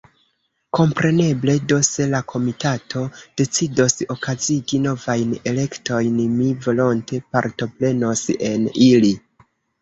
Kompreneble 0.75 1.53
do, 1.71 1.75
se 1.89 2.07
la 2.13 2.21
Komitato 2.31 3.03
decidos 3.41 3.95
okazigi 4.15 4.79
novajn 4.87 5.37
elektojn, 5.53 6.17
mi 6.39 6.49
volonte 6.65 7.21
partoprenos 7.37 8.25
en 8.51 8.67
ili. 8.89 9.15